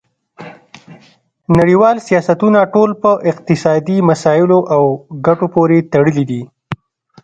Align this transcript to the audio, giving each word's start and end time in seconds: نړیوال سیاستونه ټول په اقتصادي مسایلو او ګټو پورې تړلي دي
نړیوال 1.59 1.97
سیاستونه 2.07 2.59
ټول 2.73 2.89
په 3.01 3.11
اقتصادي 3.31 3.97
مسایلو 4.09 4.59
او 4.75 4.83
ګټو 5.25 5.45
پورې 5.55 5.77
تړلي 5.93 6.23
دي 6.31 6.43